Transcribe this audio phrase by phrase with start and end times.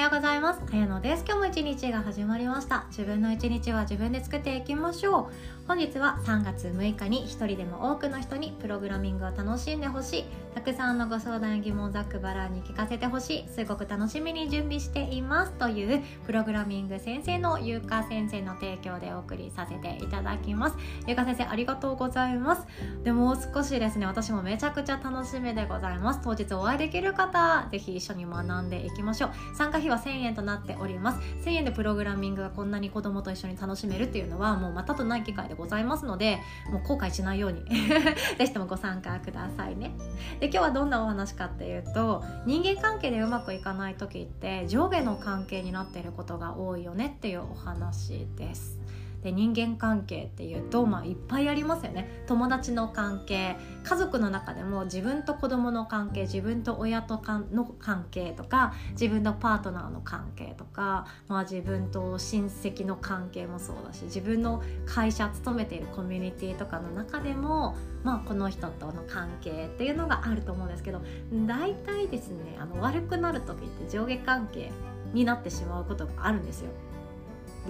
[0.00, 0.60] ようございます。
[0.72, 1.24] あやのです。
[1.26, 2.86] 今日も一日が始まりました。
[2.88, 5.28] 自分の一日は自分で作っていきましょ
[5.59, 5.59] う。
[5.70, 10.24] 本日は3月6日に一人でも多くの人にプログラミングを楽しんでほしい。
[10.52, 13.48] たくさんのご相談疑問ざっくばらに聞かせてほしい。
[13.48, 15.52] すごく楽しみに準備しています。
[15.52, 20.76] というプログラミング先生のゆうか先生の提供でお送りさせていただきます。
[21.06, 22.66] ゆうか先生ありがとうございます。
[23.04, 26.20] でもう少しですね、私もめちゃくちゃ楽しみでございます。
[26.24, 29.30] 当日お会いできる方、ぜひ一緒に学んでいきましょう。
[29.54, 36.38] 参加費は1000円となっております1000円でプログラミングがこんなに子供と一緒に楽しめるっていうのはもうまたとない機会でございますので
[36.70, 37.62] もう後悔しないように。
[38.38, 39.92] ぜひともご参加くださいね。
[40.40, 48.79] で今日はどんなお話かっていうと人間関係でうまくいかない時って上下の関係になっていることが多いよねっていうお話です。
[49.22, 71.02] で人間関係っていうと、まあ、いっぱいありますよね友達の関係家族の中でも自分と子供の関係自分と親とかの関係とか自分のパートナーの関係とか、まあ、自分と親戚の関係もそうだし自分の会社勤めているコミュニティとかの中でも、まあ、この人との関係っていうのがあると思うんですけど
[71.46, 74.70] 大体ですねあの悪くなる時って上下関係
[75.12, 76.70] になってしまうことがあるんですよ。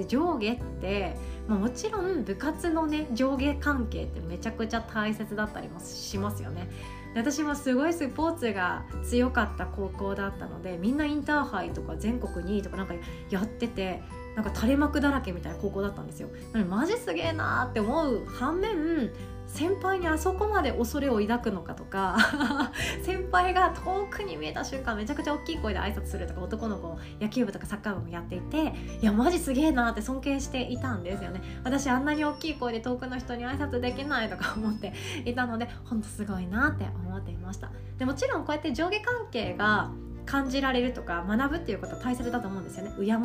[0.00, 1.14] で上下って、
[1.46, 6.68] まあ、もちろん部活のね上下関係ってめちゃくちゃ大切だったりもしますよね。
[7.14, 12.94] で私もすごいスポーツが強かった高校だったのでみんなインターハイとか全国2位とかなんか
[13.30, 14.02] やってて
[14.36, 16.28] なんか垂れ幕だらけみたいな高校だったんですよ。
[16.68, 19.10] マジすげえなーって思う反面
[19.52, 22.16] 先輩にあそこまで恐れを抱くのかとか
[23.02, 31.42] 先輩が遠くに見えた瞬間めちゃくちゃ大きい声で挨拶するとか男の子野球部とかサッカー部もやっていていやマジすげえなって尊敬していたんですよね。
[31.64, 34.92] 私あんなに大きい声で遠くの人に挨拶できないとか思って
[35.24, 37.70] いたのでほんとすごいなって思っていました。
[37.98, 39.90] でもちろんこうやって上下関係が
[40.26, 42.92] 感じられるとか学ぶっていうことは大切だと思うんですよね。
[42.98, 43.18] 敬う。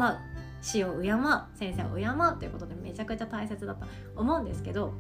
[0.62, 1.18] 師を敬う。
[1.54, 3.86] 先生を敬うということでめちゃくちゃ大切だと
[4.16, 4.94] 思うんですけど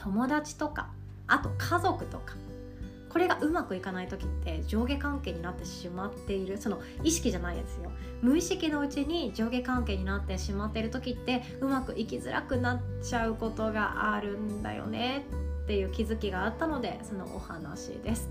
[0.00, 0.90] 友達とか
[1.26, 2.34] あと家族とか
[3.10, 7.90] これがうまくいかない時って上下関係になってしまっているその意識じゃないですよ。
[8.22, 15.24] 無意識のうちに上下関係になってしまっている時ってうまくいきづらくなっちゃうことがあるんだよね
[15.64, 18.28] っていう気づきがあったのでそのお話です。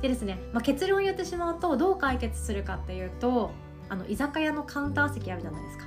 [0.00, 3.50] でですね、まあ、結論を言ってしまうとどう解決するかっていうと
[3.90, 5.84] あの居酒屋のカウンター席あるじゃないですか。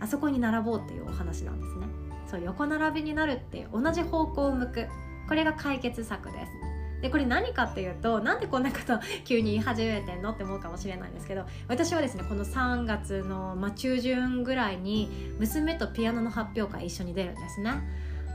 [0.00, 1.86] あそこに並ぼうっていうお話なんですね。
[2.30, 4.86] そう横並びになるっていう同じ方向を向く。
[5.28, 6.52] これが解決策です。
[7.00, 17.72] でこれ何かっていうとなんでこんなこと 急に言い始めてんのって思うかもしれないんですけど私はですねこの3月の、まあ、中旬ぐらいに娘とピアノの発表会一緒に出るんですね。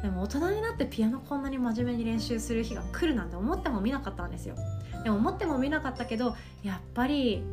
[0.01, 4.55] でも大人になってピアノこんなに真面目に練習する日が来るなんて思ってもみなかったんですよ。
[5.03, 7.43] でも思ってもみなかったけどやっぱり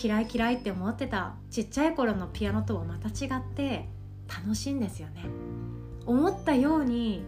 [0.00, 3.88] 嫌い嫌いって思ってたちっちゃい頃のピアノとはまた違って
[4.28, 5.24] 楽しいんですよね。
[6.06, 7.24] 思ったように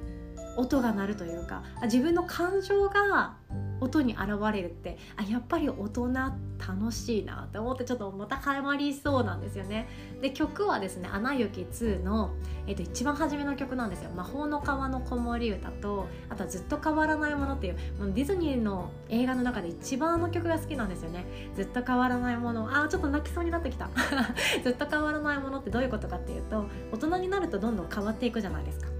[0.56, 3.36] 音が鳴るというか自分の感情が
[3.84, 9.88] 音に現れるってあやっぱり大人楽しいなって思ってちょっとまた変わりそうなんですよね。
[10.20, 12.32] で曲はですね「アナ雪2の」
[12.66, 21.26] えっと、一番初めの曲なんですよ「魔法の川の子守歌と」あとは「ずっと変わらないもの」っていうもうディズニーの映画の中で一番あの曲が好きなんですよね。
[21.54, 22.68] ずっと変わらないもの。
[22.74, 23.88] あちょっと泣きそうになってきた。
[24.62, 28.93] ずっと変わらないものってどういうことかっていうと大人になるとどんどん変わっていくじゃないですか。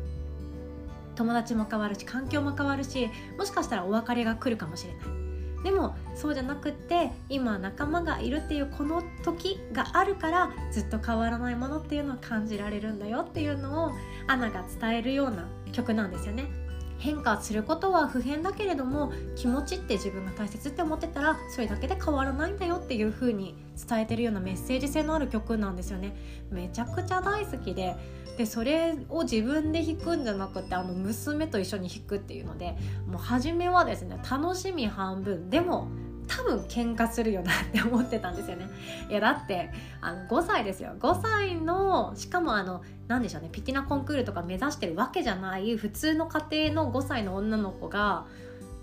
[1.15, 5.25] 友達も変わるし環境も変わるしもしかしたらお別れが来るかもしれない。
[5.65, 13.93] でもそうじゃなくって今仲間がいるっていうこの時があるからずっと変わらないものっていうのを感じられるんだよっていうのを
[14.27, 16.64] アナが伝えるような曲なんですよね。
[17.05, 23.55] 変化することは不変だけれども気持ちって自分が大切って思ってたらそれだけで変わらないんだよっていう風に
[23.89, 26.17] 伝えてるようなメッセージ性のある曲なんですよね。
[26.51, 27.95] めちゃくちゃ大好きで
[28.39, 32.75] でそれを自分で弾くんじゃなくてあの娘と一緒に弾くっていうので
[33.07, 35.51] もう初めはですね楽しみ半分。
[35.51, 35.89] でも
[36.27, 38.69] 多分喧嘩するよなって思ってたんですよね。
[39.11, 40.93] いやだってあの5歳ですよ。
[40.99, 48.27] 5歳のしかもあの何でしょうねピティナコンクールとか目指してるわけじゃない普通の家庭の5歳の女の子が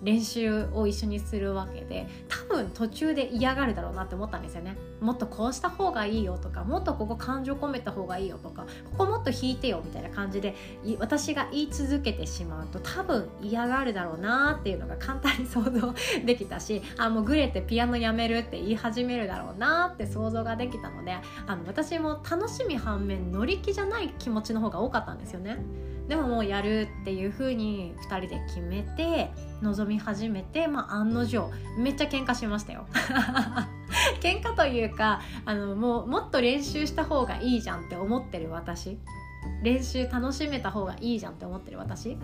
[0.02, 10.56] 練習を一緒にするわけで多分途中で嫌がるだろうなって思ったんですよねもっとこうした方がいいよとかもっとここ感情込めた方がいいよとかここもっと弾いてよみたいな感じで
[11.00, 15.94] 私が言い続けてしまうと多分嫌がるだろうなっていうのが簡単に想像
[16.26, 21.16] できたしあもうグレてピアノやめるって言い始めるだろうなって想像ができたので
[21.48, 25.58] あの私も楽しみ反面乗り気じゃない気持ちの方が多かったんですよね。
[26.12, 29.32] でももうやるっていう風に2人で決めて
[29.62, 32.86] 臨み始めて、まあ、案の定めっちゃ喧嘩しましたよ。
[34.20, 38.98] 喧嘩というかあのもうもっと練習した方がいいじゃんって思ってる私。
[39.64, 42.18] 練習楽しめた方がいいじゃんって思ってる私。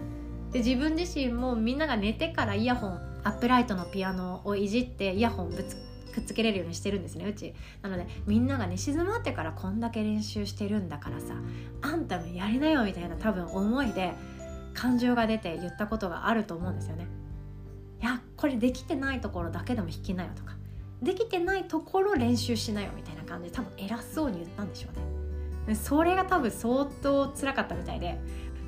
[0.52, 5.78] で自分自身もみんなが寝てからイヤホンアップライトのピアノをいじってイヤホンぶつ
[6.18, 7.54] くっつけれるようにしてるんですねうち。
[7.82, 11.36] なのでみんながね静まってからこんだけ練習してるんだからさ
[11.82, 14.14] あんたもやりなよみたいな多分思いで
[14.74, 17.08] 感情が出て言ったことがあると思うんですよね。
[18.02, 20.56] いやこれできてないところだけでも弾きなよとか
[21.02, 24.90] できてないところ練習しなよみたいな感じで多分偉そうに言ったんでしょ
[25.66, 25.76] うね。
[25.76, 28.20] それが多分相当辛かったみたいで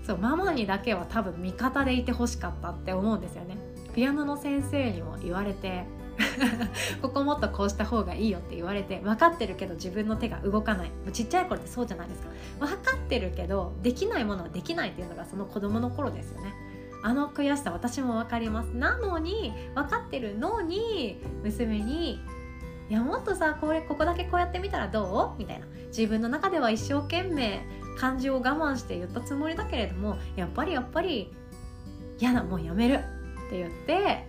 [0.06, 3.58] そうママにだけは多分味方でいてほしかったって思うんですよね。
[3.94, 5.86] ピアノの先生にも言われて
[7.02, 10.92] ここもっとこうした方がいいよって言われて分かってるけど自分の手が動かない。
[11.14, 12.30] ちっちゃい頃ってそうじゃないですか。
[12.60, 16.54] 分かってるけどできないものはできないっていうのがその子供の頃ですよね。
[17.02, 18.68] あの悔しさ私も分かります。
[18.68, 22.20] なのに分かってるのに娘に
[22.90, 25.40] いやもっとさこれここだけこうやってみたらどう？
[25.40, 25.66] みたいな。
[25.88, 27.66] 自分の中では一生懸命
[27.98, 31.34] 感情を我慢して言ったつもりだけれどもやっぱりやっぱり
[32.20, 33.00] 嫌だもうやめる
[33.48, 34.26] って言って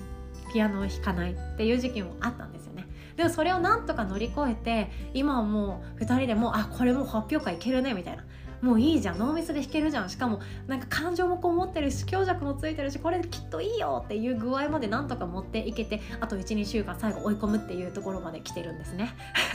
[0.53, 2.87] ピアノを弾かないっていう時期もあったんですよね。
[3.17, 8.25] でもそれをなんとか乗り越えて今はもう2人でもあこれも発表会いけるねみたいな。
[8.63, 9.19] もういいじゃん。
[9.19, 10.11] ノーミスで弾けるじゃん。
[10.11, 19.15] しかもなんか感情もこもってるし強弱もついてるしこれきっといいよっていう具合までなんとか持っていけてあと12週間最後追い込むっていうところまで来てるんですね。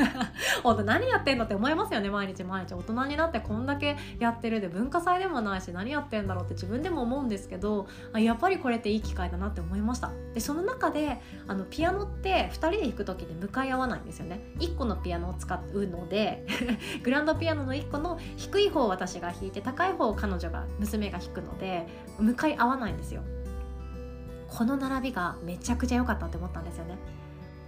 [0.64, 2.10] 本当何やってんのって思いますよね。
[2.10, 2.74] 毎日毎日。
[2.74, 10.12] 大人になってこんだけやってるで文化祭でもないし何やってんだろうって自分でも思うんですけどやっぱりこれっていい機会だなって思いました。
[10.34, 14.42] でその中であのピアノって2人で弾く時で向かい合わないんですよね。
[14.60, 16.46] 1個のピアノを使うので
[17.04, 21.88] グランドピアノの1個の低い方は私が弾いて高い方を彼女が娘が弾くので
[22.18, 23.22] 向かい合わないんですよ。
[24.48, 26.98] この並びがめちゃくちゃ良かったって思ったんですよね。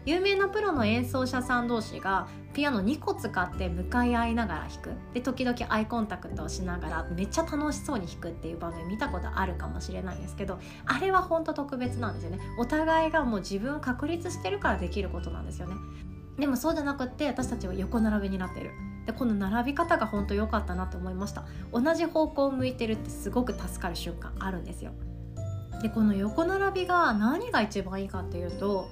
[0.06, 4.91] 有名なプロの演奏者さん同士がピアノ2個使って向かい合いながら弾く。
[5.13, 12.39] で時々アイコンタクトをしながらめっちゃ楽しそうに弾くっていう場面見たことあるかもしれないんですけどあれは本当特別なんですよね。
[12.57, 15.75] お互いがもう自分を確立してるからできることなんですよね。
[16.39, 18.71] でもそうじゃなくって私たちは横並びになってる。
[19.07, 21.45] でこの並び方が本当良かったなって思いました。
[21.71, 24.92] 同じ方向を向いてるってすごく助かる瞬間あるんですよ。
[25.81, 28.89] でこの横並びが何が一番いいかっていうと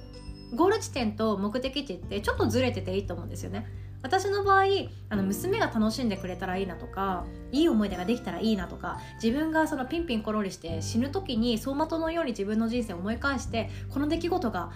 [0.54, 3.66] ゴール地点と目的地ってちょっとずれてていいと思うんですよね。
[4.02, 4.64] 私の場合
[5.10, 14.70] あの娘が楽しんでくれたらいいなとかいい思い出ができたらいいなとか自分がそのピンピンコロリして死ぬ時に走馬灯のように自分の人生を思い返してこの出来事が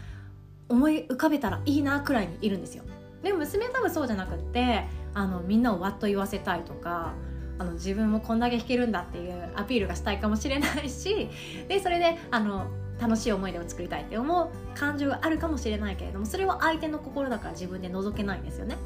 [0.68, 2.84] 思い浮かべたらいいなくらいにいるんですよ。
[3.22, 7.14] でも娘は多分そうじゃなくってあのみんなをわっと言わせたいとか
[7.58, 11.28] あの自分もこんだけ弾けるんだっていうアピールがしたいかもしれないし
[11.68, 12.66] でそれであの
[13.00, 18.76] 楽しい思い出を作りたいって思う感情があるかもしれないけれどもそれは相手の心だから自分で覗けないんですよね。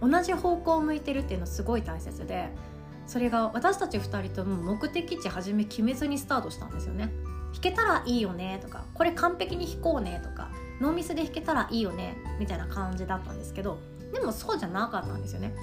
[0.00, 2.50] 同じ方向を向いてるっていうのすごい大切で
[3.06, 7.12] それが私たち2人とも目的地初め決めずにスタートしたんですよね。
[7.52, 10.50] 弾けたらいいよねとかこれ完璧に弾こうねとか
[10.80, 13.78] ノーミスで弾けたらいいよねみたいな感じだったんですけど
[14.12, 15.54] でもそうじゃなかったんですよね。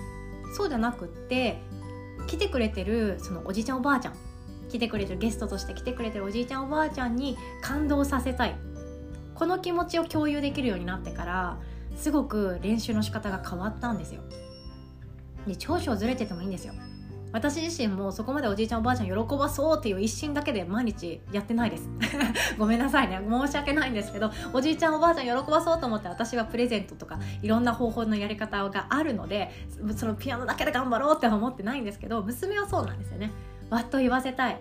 [0.56, 1.62] そうじゃなくって
[2.28, 4.13] 来てくれてるそのおじいちゃんおばあちゃん
[4.69, 8.56] 来てくれてるゲストとして来てくれてるおじいちゃんおばあちゃんに感動させたい。
[9.36, 11.57] この気持ちを共有できるようになってから
[11.95, 14.21] すごく練習の仕方が変わったんですよ。
[15.47, 16.73] で長所ずれててもいいんですよ。
[17.33, 21.90] 私自身もそこまでおじいちゃんおばあちゃん喜ばそうっていう一心だけで毎日やってないです。
[22.57, 23.19] ごめんなさいね。
[23.28, 29.52] 申し訳ないんですけどおじいちゃんおばあちゃん喜ばそうと思って私はプレゼントとかいろんな方法のやり方があるので
[29.95, 33.31] そのピアノだけで頑張ろうって思ってないんですけど娘はそうなんですよね。
[33.71, 34.59] わっと言わせたい。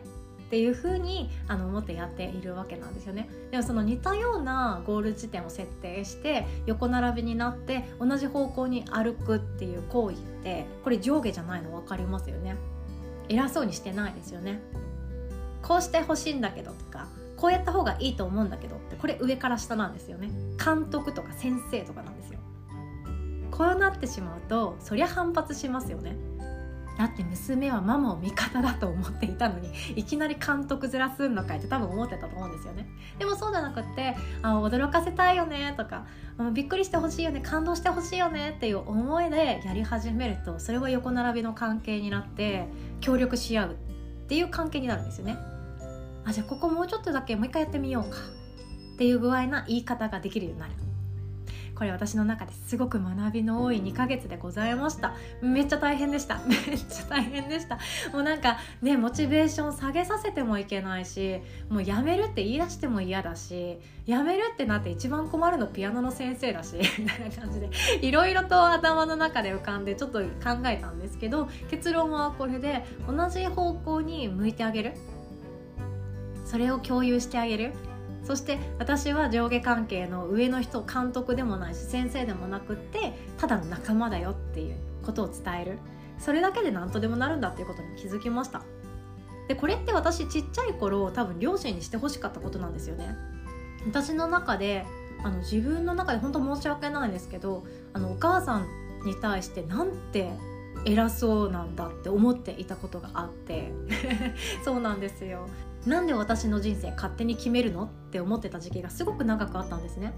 [0.52, 3.26] っていう風にあに思ってやっているわけなんですよね。
[3.50, 12.56] でもその似たようなゴール地点を設定して横並びになって同じ方向に歩くっていう行為ってこれ上下じゃないの分かりますよね。
[13.30, 14.60] 偉そうにしてないですよね。
[15.62, 17.06] こうしてほしいんだけどとか
[17.38, 20.30] こうやった方がいいと思うんだけどってこれ上から下なんですよね。
[20.62, 22.38] 監督とか先生とかなんですよ。
[23.50, 26.14] こうなってしまうとそりゃ反発しますよね。
[26.98, 32.86] だって娘はママを味方だと思っていたのにいきなり監督ずらすんのかいって多分思ってたと思うんですよね。
[33.18, 36.06] でもそうじゃなくってあ驚かせたいよねとか
[36.52, 42.68] びっくりしてほしいよね感動してほしいよねっていう思いでやり始めるとそれは横並びの関係になって
[43.00, 43.74] 協力し合うっ
[44.28, 45.36] ていう関係になるんですよね。
[46.24, 48.18] あじゃあここもうちょっとだけもう一回やってみようか
[48.94, 50.72] っていう具合な言い方ができるようになる。
[51.82, 55.16] ここれ私の中ですごく学びの多い2ヶ月でございました。
[55.40, 56.38] めっちゃ大変でした。
[56.46, 57.80] めっちゃ大変でした。
[58.12, 67.68] もうなんかねモチベーション下げさせてもいけないしもうやめるって言い出しても嫌だしやめるってなって一番困るのピアノの先生だし みたいな感じで
[68.00, 74.92] いろいろと頭の中で浮かんでちょっと考えたんですけど結論はこれで同じ方向に向いてあげる。
[76.44, 77.72] それを共有してあげる
[78.24, 85.78] そして私は上下関係の上の人監督でもないし先生でもなくってただの仲間だよっていうことを伝える。
[86.18, 88.62] それだけで何とでもなるんだっていうことに気づきました。
[89.48, 93.16] でこれって私ちっちゃい頃多分両親にしてほしかったことなんですよね。
[93.86, 94.86] 私の中で
[95.24, 98.66] あの自分の中で本当申し訳ないんですけどあのお母さん
[99.04, 100.30] に対してなんて
[100.84, 103.72] 偉そうなんだって思っていたことがあって。
[104.64, 105.48] そうなんですよ。
[105.86, 110.12] なんで私の人生勝手に決めるのって思ってた時期がすごく長くあったんですね。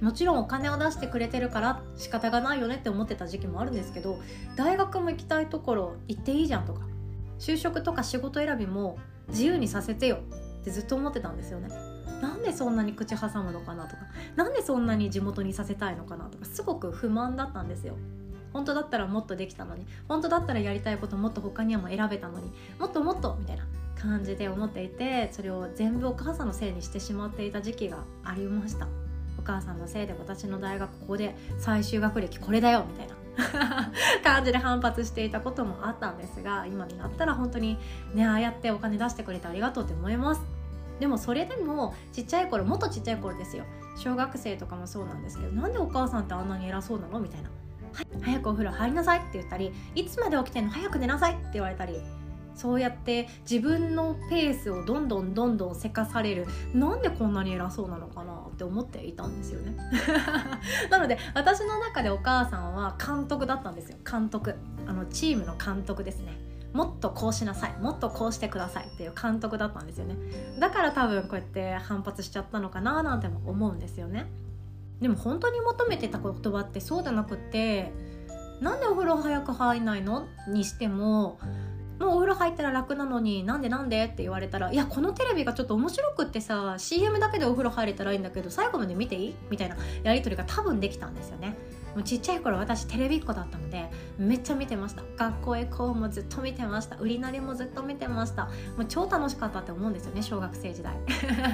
[0.00, 4.18] もちろんお金を出してくれてるから仕方がないよねって思ってた時期もあるんですけど
[4.56, 6.80] 大学も行きたいところ行っていいじゃんとか
[7.38, 8.98] 就職とか仕事選びも
[9.28, 10.18] 自由にさせてよ
[10.60, 11.68] ってずっと思ってたんですよね。
[12.20, 14.02] なんでそんなに口挟むのかなとか
[14.36, 17.96] なんでそんなに地元にさせたいのかなとかすごく不満だったんですよ。
[18.52, 23.64] 本当だったらもっとできたのに本当だったらやりたいこともっと他にも選べたのにもっともっとみたいな。
[24.04, 28.86] 感じで思っていてそれを全部お母さんのせいにしてしまっていた時期がありました。
[29.38, 33.92] お母さんのせいで私の大学ここで最終学歴これだよみたいな
[34.24, 37.76] 感じで反発していたこともあったんですが今になったら本当に
[38.14, 40.42] ねああやってお金出してくれてありがとうって思います。
[41.00, 43.64] でもそれでもちっちゃい頃もっとちっちゃい頃ですよ。
[43.96, 47.20] 小学生とかもそうなんですけどなんでお母さんってあんなに偉そうなの？
[47.20, 47.50] みたいな
[47.92, 50.70] はい早くお風呂入りなさいって言ったりいつまで起きてんの？
[50.70, 52.00] 早く寝なさいって言われたり
[52.54, 56.46] そうやって自分のペースをどんどんどんどんせかされる。
[56.72, 59.76] なんでこんなに偉そうなのかなって思っていたんですよね。
[60.90, 63.98] なので私の中でお母さんは監督だったんですよ。
[64.08, 64.54] 監督。
[64.86, 66.38] あのチームの監督ですね。
[66.72, 67.76] もっとこうしなさい。
[67.80, 70.16] もっとこうしてくださいっていう監督だったんですよね。
[70.58, 74.26] だから多分こうやって反発しちゃったのかななんても思うんですよね。
[75.00, 77.92] でも本当に求めてた言葉ってそうじゃなくって
[78.60, 81.38] なんでお風呂早く入んないのにしても
[82.04, 89.34] もうお風呂入ったら楽なのになんでなんでって言われたらいやこのテレビがちょっと面白くってさ CM だけでお風呂入れたらいいんだけど最後まで見ていい？
[89.50, 91.56] みたいなやり取りが多分できたんですよね。
[91.94, 95.02] もうちっちゃい頃私テレビっ子だったのでめっちゃ見てました。
[95.16, 96.96] 学校へ行こうもずっと見てました。
[96.96, 98.46] 売りなりもずっと見てました。
[98.46, 100.92] もう超楽しかったって思うんですよね小学生時代。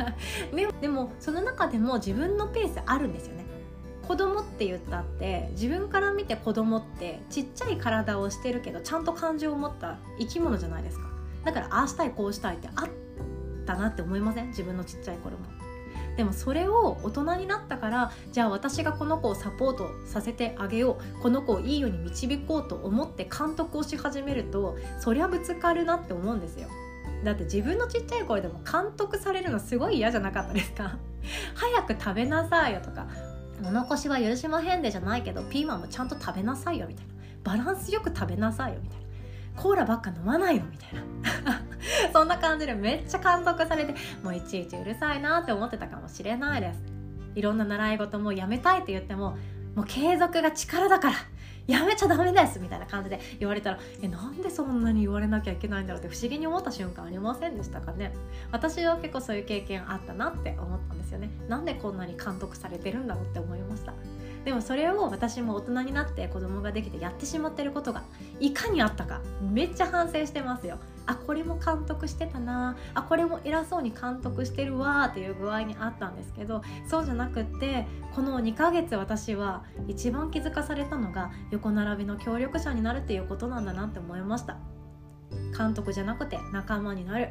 [0.80, 3.39] でもその中でも自分のペースあるんですよね。
[4.11, 11.05] 子供って言ったって自分から見て子供ってちっちゃい体をしてるけどちゃんと感情を持った生き物じゃないですか。
[11.45, 12.88] だからああしたいこうしたいってあっ
[13.67, 14.49] たなって思いません？
[14.49, 15.45] 自分のちっちゃい頃も。
[16.17, 21.23] でもそれを大人になったからじゃあ私がこの子をサポートさせてあげよう。
[21.23, 26.67] この子をいいように導こうと思って監督をし始めるとそりゃぶつかるなって思うんですよ。
[27.23, 30.97] だって自分のちっちゃい頃でも監督されるのすごい嫌じゃなかったですか？
[31.55, 33.07] 早く食べなさいよとか
[33.61, 37.12] 物腰は許しまへんでじゃないけどピーマンもちゃんと食べなさいよみたいな。
[37.43, 39.62] バランスよく食べなさいよみたいな。
[39.62, 40.95] コーラばっか飲まないよみたい
[41.45, 41.61] な。
[42.12, 46.81] そんな感じでめっちゃ監督されてもういちいちうるさいなって思ってたかもしれないです。
[47.35, 49.37] いろんな習い事もやめたいって言っても
[49.75, 51.17] もう継続が力だから。
[51.70, 58.12] やめちゃダメですみたいな感じで言われたらえなんでそんなに言われなきゃいけないんだろうって不思議に思った瞬間ありませんでしたかね。
[58.50, 61.30] 私は結構そういう経験あったなって思ったんですよね。
[61.48, 63.94] なんでこんなに監督されてるんだろうって思いました。
[64.44, 68.02] でもそれを私も大人になって子供ができてやってしまってることが
[68.38, 70.78] いかにあったかめっちゃ反省してますよ。
[71.06, 72.76] あこれも監督してたな。
[72.94, 84.56] あこれも偉そうに監督してるわっていう具合にあったんですけどそうじゃなくってこの2ヶ月私は一番気づかされたのが横並びの協力者になるっていうことなんだなって思いました。
[85.56, 87.30] 監督じゃなくて仲間になる。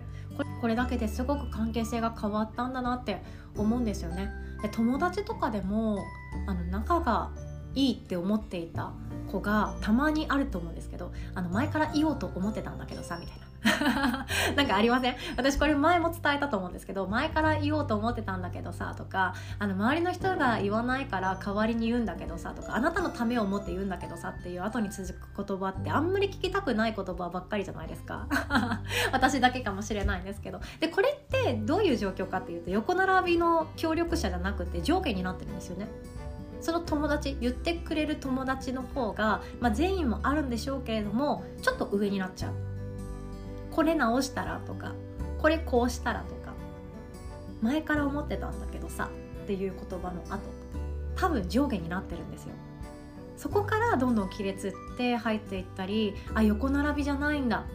[0.61, 3.21] これだけですごく関係性が変わったんだなって
[3.57, 4.29] 思うんですよね。
[4.61, 6.03] で友達とかでも
[6.47, 7.31] あの仲が
[7.75, 8.93] いいって思っていた
[9.31, 13.48] 子がたまにあると思うんですけどあの前から言おうと思ってたんだけどさみたいな。
[14.55, 15.15] なんかありません？
[15.37, 28.27] 私これ前も伝えたと思うんですけど前から言おうと思ってたんだけどさとかあの周りの人が言わないから代わりに言うんだけどさとかあなたのためを思って言うんだけどさっていう後に続く言葉ってあんまり聞きたくない言葉ばっかりじゃないですか？
[29.11, 30.59] 私だけかもしれないんですけど。
[30.79, 35.87] でこれってどういう状況かっていうと横並びの協力者じゃなくて上下になってるんですよね。
[36.61, 42.53] その友達言ってくれる友達の方が、まあ、善意もあるんでしょうけれどもちょっと上になっちゃう。
[43.71, 44.93] これ直したらとか
[45.37, 46.53] これこうしたらとか
[47.61, 49.09] 前から思ってたんだけどさ
[49.43, 50.39] っていう言葉の後
[51.15, 52.51] 多分上下になってるんですよ。
[53.35, 57.65] そこからどんどん亀裂って入っていったりあ横並びじゃないんだ。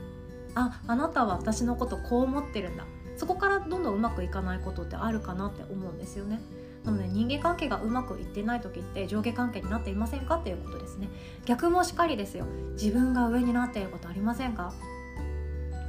[0.55, 2.85] ああなたは私のことこう思ってるんだ。
[3.17, 6.41] そこからどんどんうまくいかないことってあるかなって思うんですよね。
[6.85, 11.09] なので人間関係がうまくいってない時って上下関係になっていませんかっていうことですね。
[11.47, 12.45] 逆もしっかりですよ。
[12.73, 14.73] 自分が上になっていることありませんか？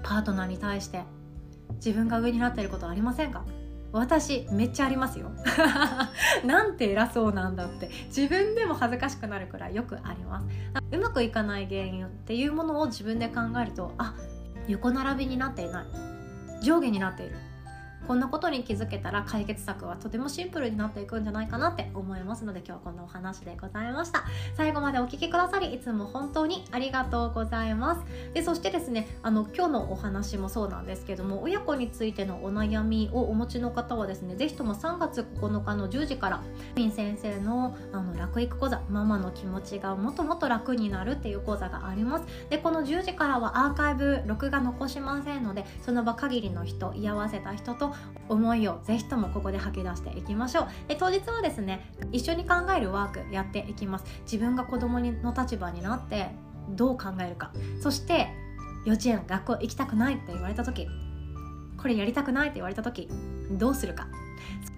[0.06, 1.02] パートナーに対して
[1.78, 3.44] 自分が上になっていることありませんか？
[3.92, 5.32] 私めっちゃありますよ。
[6.46, 7.90] なんて偉そうなんだって。
[8.08, 10.48] 自分でも恥ずかしくなるくらいよくあります。
[10.92, 14.14] うまくいかない原因っていうものを自分で考えるとあ
[14.68, 15.86] 横並びになっていない。
[16.62, 17.36] 上下になっている。
[18.06, 24.24] こんなことに気づけたら解決策はとてもシンプルになっていくんじゃないかなって思いますので今日はこんなお話でございました。
[24.56, 28.02] 最後までお聴きくださりいつも本当にありがとうございます。
[28.34, 36.44] でそしてですねあの今日のお話もそうなんですけども親子についてのお悩みをお持ちの方はですね是非とも3月9日の10時から
[36.76, 42.26] ピン先生のあの楽育講座ママの気持ちがもっともっと楽になるっていう講座があります。
[42.50, 47.95] でこの10時からはアーカイブ録画残しませんのでその場限りの人居合わせた人と
[48.28, 50.68] 思いをぜひともここで吐き出していきましょう。
[50.88, 54.06] で当日はですね一緒に考えるワークやっていきます。
[54.24, 56.30] 自分が子供の立場になって
[56.70, 57.52] どう考えるか。
[57.82, 58.30] そして
[58.86, 60.88] 幼稚園学校行きたくないって言われた時
[61.78, 63.10] これやりたくないって言われた時
[63.52, 64.08] どうするか。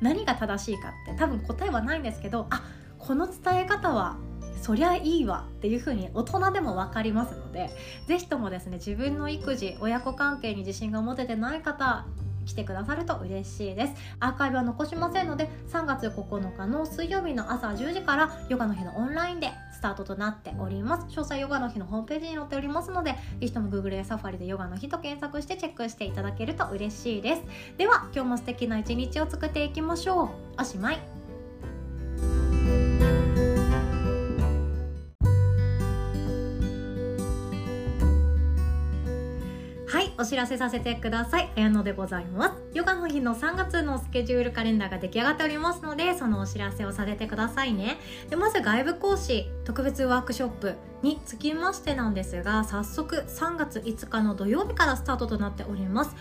[0.01, 2.63] 何が正しいかって多分答えはないんですけどあ
[2.99, 4.17] この伝え方は
[4.61, 7.69] そりゃいいわっていう風に大人でも分かりますので
[8.07, 12.05] 是非ともですね自分の育児親子関係に自信が持ててない方
[12.47, 13.93] 来てくださると嬉しいです。
[14.19, 21.05] アーカイブは残しませんので3月9日の水曜日の朝10時からヨガの日のオンラインでスタートとなっております。
[21.07, 27.41] 詳細ヨガの日のホームページに載っておりますのでぜひとも Google やサファリでヨガの日と検索してチェックしていただけると嬉しいです。
[27.77, 30.29] では今日も素敵な一日を作っていきましょう。
[30.61, 31.26] おしまい。
[40.27, 41.49] 知らせさせてください。
[41.55, 42.55] 綾野でございます。
[42.73, 47.97] ヨガの日の3月のスケジュールカレンダーが出来上がっておりますのでそのお知らせをさせてくださいね。
[48.29, 56.15] でまず外部講師特別ワークショップにつきましてなんですが早速3月5日の土曜日からスタートとなっております。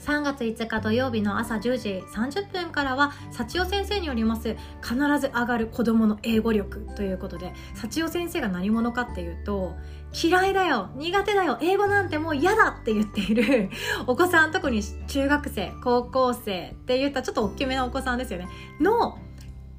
[0.00, 9.76] 3月5日土曜日の朝10時30分からは幸代先生によります必ず上がる子供の英語力ということで幸代先生が何者かっていうと
[10.12, 13.70] 嫌いだよ苦手だよ英語なんてもう嫌だって言っている
[14.06, 18.48] お子さん特に中学生高校生って言ったちょっと大きめなお子さんですよね。
[18.80, 19.18] の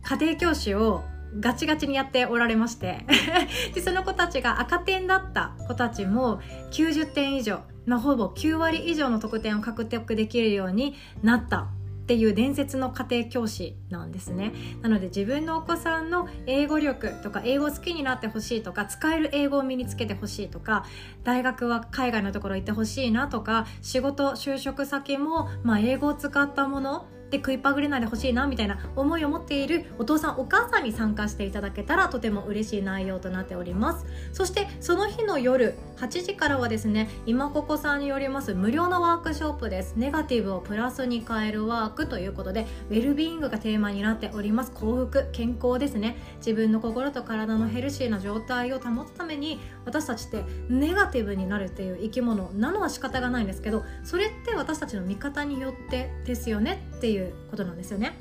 [0.03, 1.03] 家庭教師を
[1.39, 3.05] ガチガチにやっておられまして。
[3.73, 6.39] でその子たちが赤点だった子たちも
[6.71, 11.67] 90点以上、ま、ほぼ9割以上の得点を獲得できるようになった。
[12.03, 14.51] っていう伝説の家庭教師なんですね。
[14.81, 20.85] なので自分のお子さんの英語力とか英語好きになってほしいとか使える英語を身につけてほしいとか
[21.23, 34.05] 大学は海外のところ行ってほしいなとか仕事就職先も、まあ、英語を使ったもので食いっぱぐれないでほしいなみたいな思いを持っているお父さんお母さんに参加していただけたらとても嬉しい内容となっております。
[34.31, 39.95] そしてその日の夜8時からはですね今ここさんによります無料のワークショップです。
[39.97, 44.71] ネガティブをプラスに変えるワークということでウェルビーイングがテーマになっております。
[44.71, 46.17] 幸福健康ですね。
[46.37, 58.17] 自分の心と体のヘルシーな状態を保つために私たちってネガティブになるっていう生き物なのは仕方がないんですけどそれって私たちの味方によってですよねっていうことなんですよね。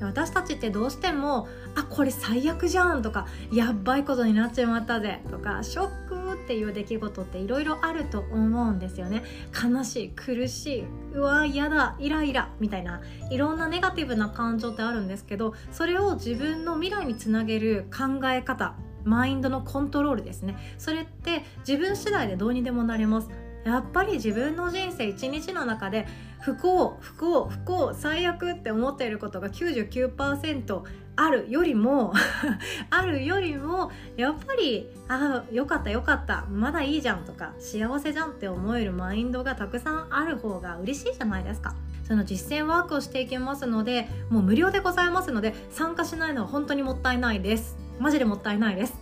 [0.00, 18.74] 私たちってどうしても「あこれ最悪じゃん」とか「やばいことになっちまったぜ」とか「ショック」っていう出来事っていろいろあると思うんですよね悲しい苦しいうわ嫌だイライラみたいないろんなネガティブな感情ってあるんですけどそれを自分の未来につなげる考え方
[19.06, 20.56] マインドのコントロールですね。
[20.78, 23.30] それって自分次第でどうにでもなります。
[23.64, 26.06] やっぱり自分の人生一日の中で
[26.40, 30.82] 不幸不幸不幸最悪って思っていることが99%
[31.16, 32.12] あるよりも
[32.90, 41.74] あるよりもやっぱりああよかったよかったまだいいじゃんとか幸せじゃんって思えるマインドがたくさんある方が嬉しいじゃないですか。
[42.06, 47.85] その実践ワークをしていきますのでもう無料でございますので参加しないのは本当にもったいないです。
[47.98, 48.94] マジでもったいないです。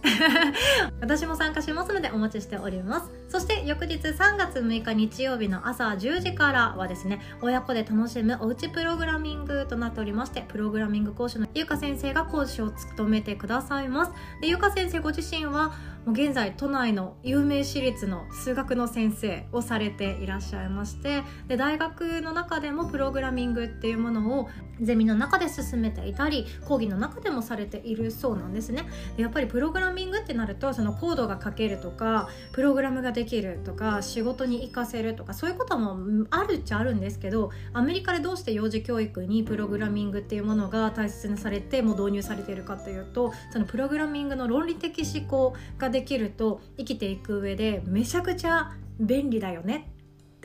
[1.01, 3.11] 私も参加しますのでお待ちしております。
[3.29, 14.13] そして翌日3月6日日曜日の朝10時からはですね親子で楽しむおうちプログラミングとなっておりましてプログラミング講師のゆうか先生が講師を務めてくださいます。
[14.41, 15.73] でゆうか先生ご自身は
[16.05, 24.49] もう現在都内の有名私立の数学の先生をされていらっしゃいましてで大学の中でもプログラミングっていうものを
[24.81, 28.84] ゼミの中で進めていたり講義の中でもされているそうなんですね。
[29.17, 49.94] でやっぱりプログラミングってなるとそのコードが書けるとかプログラムができるとか仕事に活かせるとかそういうこともあるっちゃあるんですけどアメリカでどうして幼児教育にプログラミングっていうものが大切にされてもう導入されているかというとそのプログラミングの論理的思考ができると生きていく上でめちゃくちゃ便利だよね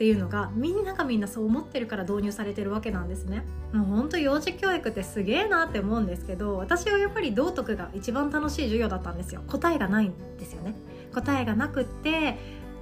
[0.00, 3.44] っていうのがみんながみんなそう思ってるから導入されてるわけなんですね。
[3.74, 9.42] もうほんと幼児教育ってすげえなって思うんですけど私はやっぱり道徳が一番楽しい授業だったんですよ。
[9.46, 10.74] 答えがないんですよね。
[11.12, 12.38] 答えがなくって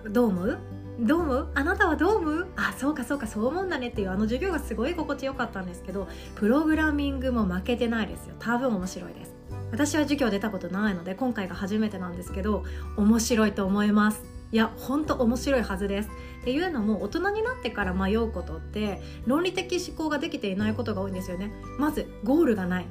[0.09, 0.59] どう思う？
[1.01, 1.49] どう思う？
[1.57, 2.47] あなたはどう思う？
[2.55, 8.37] あそうかそうかそう思うんだねっていうあの授業がすごい心地よかったんですけどプログラミングも負けてないですよ。
[8.39, 9.35] 多分面白いです。
[9.73, 12.63] 私は授業出たことないので今回が初めてなんですけど
[12.97, 14.23] 面白いと思います。
[14.51, 16.11] いや本当面白いはずです。
[16.49, 21.53] っていうのも大人になってから迷うことって論理的思考ができていないことが多いんですよね。
[21.79, 22.87] まずゴールがない。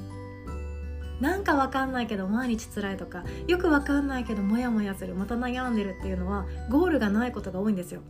[1.19, 8.01] なんかわかんないけど毎日辛いとかよくわかんないけどモヤモヤするまた悩んでるっていうのはゴールがないことが多いんですよ。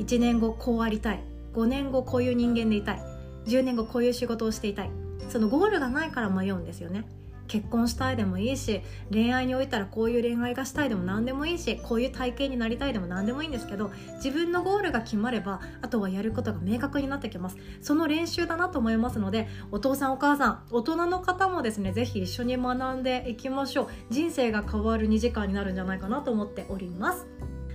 [0.00, 1.24] 1年後こうありたい。
[1.54, 3.02] 5年後こういう人間でいたい。
[3.46, 4.90] 10年後こういう仕事をしていたい。
[5.30, 7.06] そのゴールがないから迷うんですよね。
[7.46, 17.56] 結婚したいでもいいし恋愛においたらこういう恋愛がしたいでも何でもいいしこういう体型になりたいでも何でもいいんですけど自分のゴールが決まればあとはやることが明確になってきます。
[17.80, 23.88] その練習だなと思いますのでお父さんお母さん大人の方もですね是非一緒に学んでいきましょう。
[24.10, 27.26] 人生が変わる2時間になるんじゃないかなと思っております。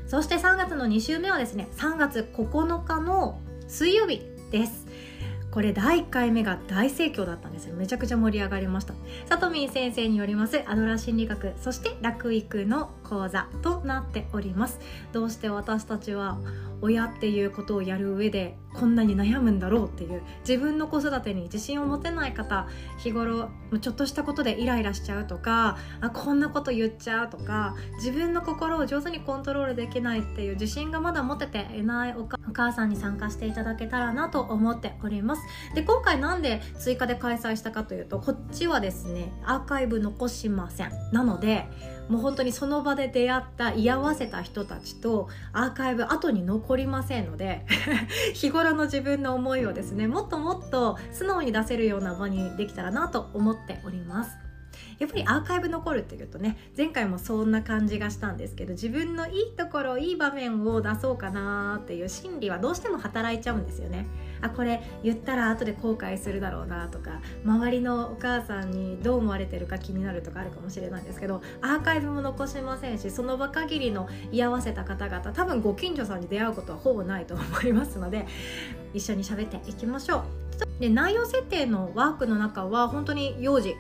[0.07, 4.88] そして3月の2週目はですね3月9日の水曜日です。
[5.51, 7.75] これ第1回目が大盛況だったんですよ。
[7.75, 8.93] めちゃくちゃ盛り上がりました。
[9.25, 14.79] さとみん先生によりますアドラー心理学そして楽育の講座となっております。
[15.11, 16.37] どうして私たちは
[16.81, 23.49] 親っていうことをやる上でこんなに悩むんだろうっていう自分の子育てに自信を持てない方日頃
[23.81, 35.41] ちょっとしたことでイライラしちゃうとかあこんなこと言っちゃうとか自分の心を上手にコントロールできないっていう自信がまだ持てていないお母さんに参加していただけたらなと思っております。
[35.75, 40.91] で今回なんで追加で開催したかというとこっちはですねアーカイブ残しません。
[41.11, 41.67] なので
[42.09, 47.65] もう本当にその場で出会った居合わせた人たちとアーカイブ後に残りませんので
[48.33, 54.49] 日頃の自分の思いをですねもっともっと素直に出せるような場にできたらなと思っております。
[54.97, 64.07] やっぱりアーカイブ残るっていうとね前回もそんな感じがしたんですけど自分のいいところいい場面を出そうかなっていう心理はどうしても働いちゃうんですよね
[64.41, 78.25] あこれ言ったら後で後悔するだろうなとか周りのお母さんにどう思われてるか気になるとかあるかもしれないんですけどアーカイブも残しませんしその場限りの居合わせた方々多分ご近所さんに出会うことはほぼないと思いますので
[78.93, 80.23] 一緒に喋っていきましょう。
[80.79, 83.75] で内容設定のワークの中は本当に幼児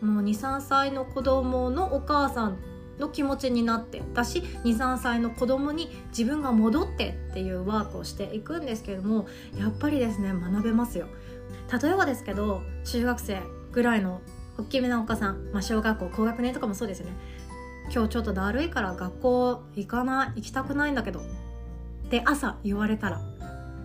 [0.00, 2.58] もう23歳の子供のお母さん
[2.98, 9.26] の気持ちになってだし23歳の子供に自分が戻ってっていうワークをしていくんですけれども
[9.58, 11.06] やっぱりですね学べますよ。
[11.82, 13.40] 例えばですけど中学生
[13.72, 14.20] ぐらいの
[14.58, 17.12] 大きめなお母さん、まあ、小学校高学年とかもそうですよね。
[17.92, 21.22] 今日ちょっとだるいから学校行かない行きたくないんだけどっ
[22.08, 23.20] て朝言われたら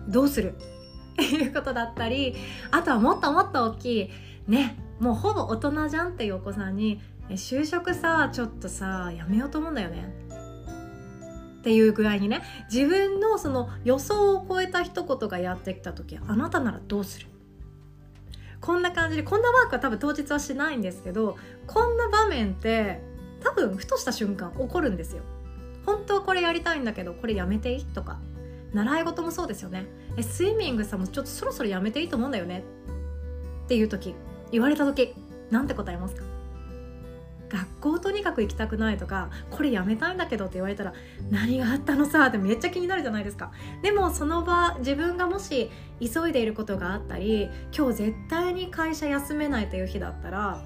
[0.08, 0.54] どうする？
[1.12, 2.34] っていうことだったり
[2.70, 4.10] あとはもっともっと大きい
[4.46, 10.12] ねもうほぼ大人じゃんっていうお子さんにえ就職さちょっとさやめようと思うんだよね
[11.60, 17.26] っていう具合にね自分のその予想を超えた一言がやってきた時あなたならどうする？
[18.60, 23.00] こんな感じでこんなワークは多分当日はしないんですけどこんな場面って
[23.42, 25.22] 多分ふとした瞬間起こるんですよ。
[25.86, 27.84] 本当はこれやりたいんだけどこれやめていい？
[27.86, 28.18] とか
[28.74, 29.86] 習い事もそうですよね。
[30.16, 32.64] えスイミングさんもちょっとそろそろやめていいと思うんだよね？
[33.64, 34.14] っていう時
[34.52, 35.14] 言われた時
[35.50, 36.24] なんて答えますか？
[37.50, 40.94] 学校とにかく行きたくないとかこれやめたいんだけどって言われたら
[41.30, 43.52] 何があったのさってめっちゃ気になるじゃないですか。
[43.82, 50.64] でもその場自分がもし急いでいることがあったり今日絶対に会社休めないという日だったら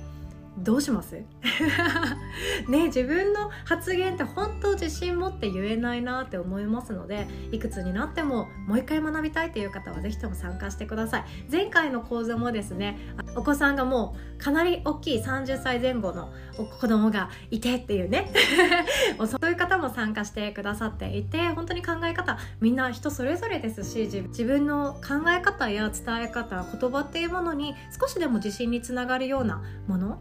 [0.59, 1.15] どうします？
[2.69, 11.25] ね自分の発言って本当自信持って言えないなって思いますのでいくつになってももう一回学びたいという方は是非とも参加してください。
[11.51, 12.99] 前回の講座もですね
[13.37, 16.33] お子さんがもうかなり大きい30歳前後の
[16.81, 18.33] 子供がいてっていうね。
[19.27, 30.19] そういう方も参加してくださっていて本当に考え方みんな人それぞれですし自分の考え方や伝え方言葉っていうものに少しでも自信につながるようなもの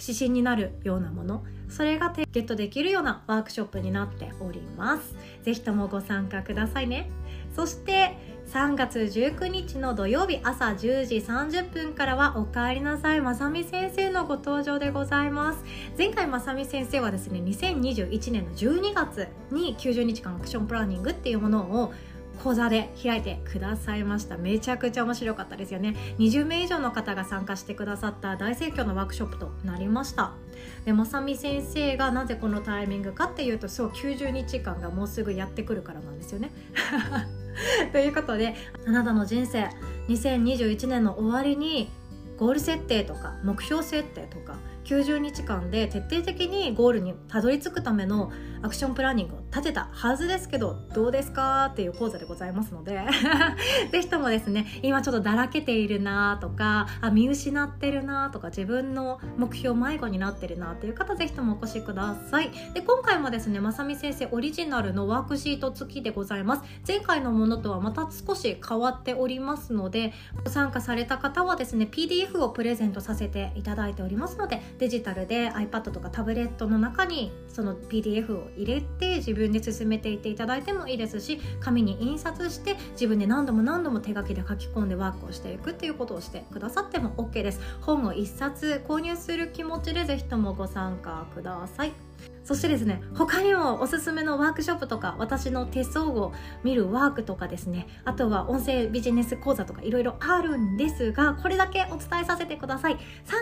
[0.00, 5.16] 指針になるようなものそれがゲットできるようなワークショップになっております。
[5.42, 7.10] 是非ともご参加くださいね。
[7.54, 13.20] そして3月19日の土曜日朝10時30分からはおかえりなさい。
[13.20, 15.64] まさみ先生のご登場でございます。
[15.98, 21.92] 前回まさみ先生はですね2021年の12月に90日間アクションプランニングっていうものを
[22.42, 24.36] 講座で開いてくださいました。
[24.36, 25.96] めちゃくちゃ面白かったですよね。
[26.18, 30.32] 20名以上の方が参加してくださった大盛況のワークショップとなりました。
[30.84, 36.50] でまさみ先生がなぜこのタイミングかっていうとそう90日間がもうすぐやってくるからなんですよね。
[37.92, 38.54] ということで
[38.86, 39.68] あなたの人生
[40.08, 41.90] 2021年の終わりに
[42.36, 48.30] ゴール設定とか目標設定とか90日間で徹底的にゴールにたどり着くための
[48.62, 51.66] アクションプランニングを立てたはずですけどどうですか？
[51.72, 53.00] っていう講座でございますので。
[53.92, 62.50] ぜひともですね今ちょっとだらけているなとかあ見失ってるなとか自分の目標迷子になってるなっていう方ぜひともお越しください。
[62.74, 66.62] で今回もですねまさみ先生オリジナルのワークシート付きでございます。
[66.86, 70.12] 前回のものとはまた少し変わっておりますので
[70.44, 87.60] ご参加された方はですね PDF をプレゼントさせていただいておりますのでデジタルで iPad とかタブレットの中にその PDF を入れて自分で進めていっていただいてもいいですし紙に印刷して自分で何度も何度も手書きで書き込んでワークをしていくっていうことをしてくださっても OK です。
[87.80, 92.05] 本を1冊購入する気持ちで是非ともご参加ください。
[92.46, 96.32] そしてですね他にもおすすめのワークショップとか私の手相を
[96.62, 102.94] 見るワークとかですねあとは音声ビジネス講座とかいろいろあるんですがこれだけお伝えさせてください。
[102.94, 102.98] 3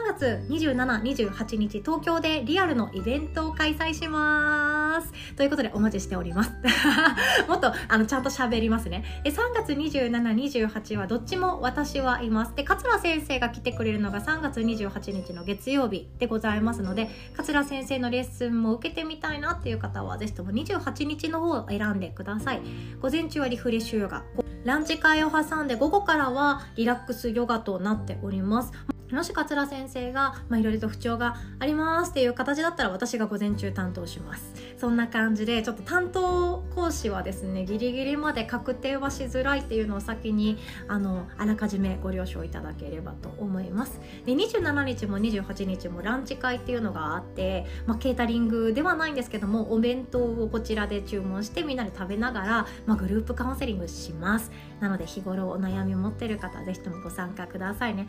[0.07, 5.13] 月2728日東京でリアルのイベントを開催します。
[5.37, 6.53] ということでお待ちしております。
[7.49, 9.05] もっとあのちゃんと喋りますね。
[9.25, 12.55] 3月2728はどっちも私はいます。
[12.55, 22.63] で桂先生が来てくれるのが3月28日の月曜日でございますので桂先生のレッスンも受けててみたいなっていう方はぜひとも28日の方を選んでください。
[23.01, 24.23] 午前中はリフレッシュヨガ。
[24.65, 28.94] ランチ会を挟んで午後からはリラックスヨガとなっております。
[29.13, 34.53] もし桂先生がいろいろと不調がありますっていう形だったら私が午前中担当します。
[34.77, 44.01] そんな感じでちょっと担当講師はですねギリギリまで確定はしづらいっていうのを先にあのあらかじめご了承いただければと思います。
[44.25, 54.51] で27日も28日もランチ会っていうのがあって、まあ、ケータリングではないんですけどもお弁当をこちらで注文してみんなで食べながら、まあ、グループカウンセリングします。
[54.81, 58.09] なので日頃お悩みを持ってる方ぜひともご参加くださいね。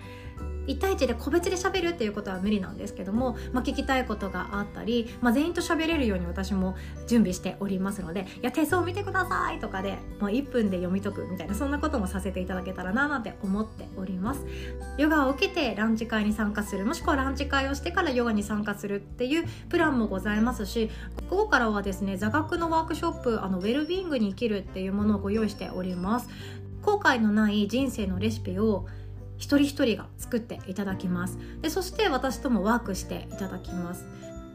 [0.68, 6.76] 1対1で個別で喋るっていうことは無理なんですけども、まあ、聞きたいことがあったり、まあ、全員と喋れるように私も
[7.08, 14.46] 準備しておりますので「いや手相見てください」とかでもう1分で読み解くみたいなそんなこともさせていただけたらななんて思っております。
[14.98, 20.90] ヨガを受けてランチ会に参加するもしくはランチ会をしてからヨガに参加するっていうプランもございますし
[21.30, 26.30] 午後からはですね座学のワークショップあのウェルビーイングに生きるっていうものをご用意しております。
[26.82, 28.86] 後悔のない人生のレシピを
[29.38, 31.38] 一人一人が作っていただきます。
[31.62, 34.06] でそして私ともワークしていただきます。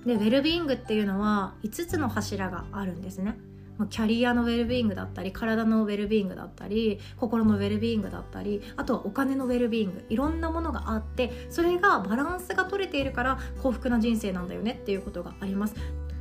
[0.06, 3.38] でウェルビーイングっていうのは5つの柱があるんですね。
[3.88, 10.04] キャリアのウェルビーイングだったり体のウェルビーイングだったり心のウェルビーイングだったりあとはお金のウェルビーイング。
[10.08, 15.74] いろんなものがあってそれがバランスが取れているから幸福な人生なんだよねっていうことがあります。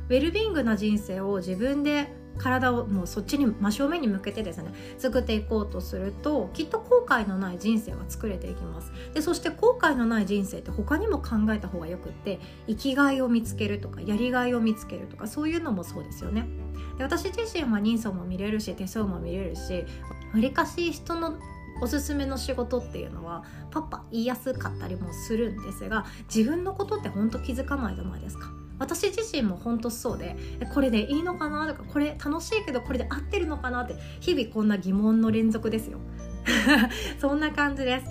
[0.08, 8.92] ウェルビーイングな人生を自分で体をもうそっちに真正面に向けてですね作っていこうとするときっと後悔のない人生は作れていきます。
[9.14, 16.48] でそして後悔のない人生って他にも考えた方がよくって生きがいを見つけるとかやりがいを見つけるとかそういうのもそうですよね。
[16.96, 19.84] で私自身は人相も見れるし手相も見れるし
[20.32, 21.38] わりかし人の
[21.82, 28.50] おすすめの仕事っていうのはパッパ言いやすかったりもするんですが自分のことって本当気づかないじゃないですか。
[28.80, 30.34] 私自身も本当そうで
[30.74, 35.98] これでいいのかなとかこれ楽しいけどこれで合ってるのかなって日々こんな疑問の連続ですよ。
[37.20, 38.06] そんな感じです。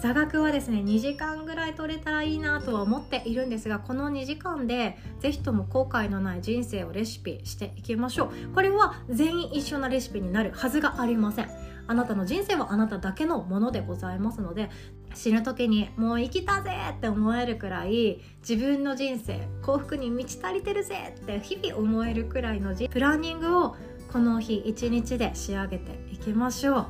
[0.00, 8.54] 座学はですね2時間ぐらい取れたらいいなとは思っているんですがこの2時間で是非とも後悔のない人生をレシピしていきましょう。
[8.54, 11.72] これは全員一緒なレシピになるはずがありません。
[11.86, 14.70] あなたの人生はあなただけのものでございますので
[15.14, 23.76] 死ぬ時にもう生きたぜって思えるくらい自分の人生幸福に満ち足りてるぜって日々思えるくらいのプランニングを
[24.12, 26.86] この日一日で仕上げていきましょう。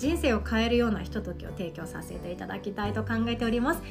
[0.00, 3.82] 人生を変えるようなひとときを提供させていただきたいと考えております。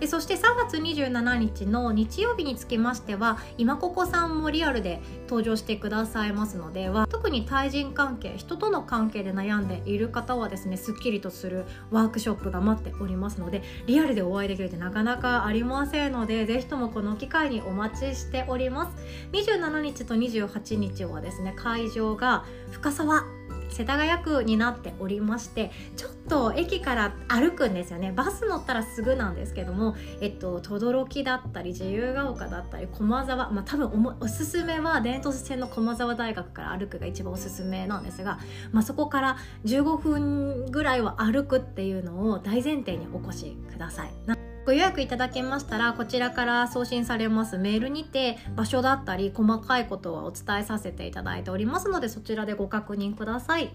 [0.00, 18.96] でそして3月27日の日曜日につきましては今ここさんもリアルで登場してくださいますのでは特に対人関係人との関係で悩んでいる方はですねすっきりとするワークショップが待っておりますのでリアルでお会いできるってなかなかありませんのでぜひともこの機会にお待ちしております。
[19.32, 23.24] 27日と28日はですね会場が深沢
[23.68, 38.38] 世田谷区になっておりましてちょっと駅から歩くんですよねバス乗ったらすぐなんですけどもえっと轟だったり自由が丘だったり駒沢まあ多分おすすめは伝統線の駒沢大学から歩くが一番おすすめなんですが、
[38.72, 44.37] まあ、そこから15分ぐらいは歩くっていうのを大前提にお越しください。
[44.68, 47.56] ご予約いただけましたらこちらから送信されます。
[47.56, 53.70] メールにて場所だったり細かいことはお伝えさせていただいておりますのでそちらでご確認ください。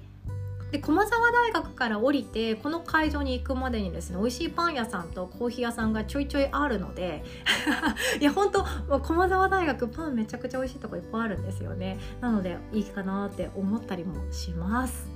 [0.72, 7.24] で駒沢大学から降りてこの会場に行くまでにですね美味しいパン屋さんとコーヒー屋さんがちょいちょいあるので
[8.22, 8.64] いや本当
[9.00, 11.98] 駒沢大学パンめちゃくちゃ美味しいとこいっぱいあるんですよね。
[12.22, 15.13] なのでいいかなって思ったりもします。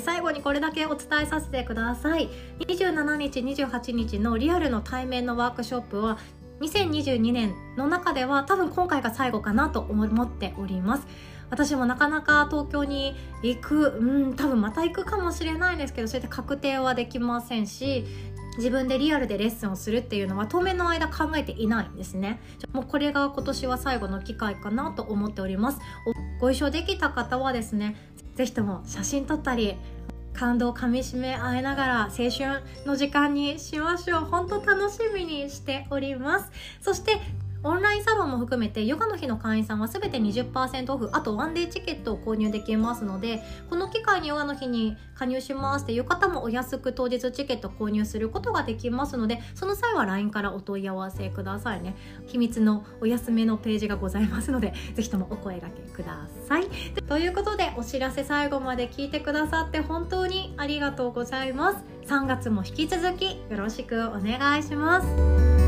[0.00, 2.28] 最後にこれだけお伝えさせてください。
[2.60, 6.18] 27日28日のリアルの対面のワークショップは
[6.60, 11.06] 2022年の中では多分今回が最後かなと思っております。
[11.50, 18.06] 私もなかなか東京に行くうん多分また行くかもしれないですけどそれで確定はできませんし
[18.56, 22.40] 自分でリアルでレッスンをするっていうのは当面の間考えていないんですね。
[22.72, 25.78] もうこれが今年は最後の機会かなと思っております。
[26.40, 27.96] ご一緒できた方はですね
[28.34, 29.76] 是非とも写真撮ったり
[30.32, 34.20] 感動かみしめ合いながら青春の時間にしましょう。
[34.24, 36.50] 本当楽しみにしております。
[36.80, 37.20] そして
[37.64, 41.10] オンラインサロンも含めてヨガの日の会員さんは全て20%オフ。
[41.12, 51.94] あとワンデーチケットを購入できますのでこの機会にヨガの日に加入しますっていう方もお安く当日チケット購入することができますのでその際は LINE からお問い合わせくださいね。
[52.26, 56.66] 秘密のお休みのページがございますのでぜひともお声がけください。
[57.06, 61.84] ということでお知らせ最後まで聞いてくださって本当にありがとうございます。
[62.06, 65.61] 3月も引き続きよろしくお願いします。